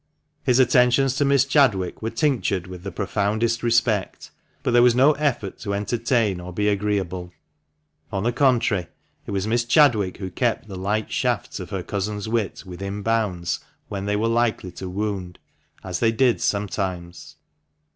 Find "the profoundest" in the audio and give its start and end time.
2.81-3.61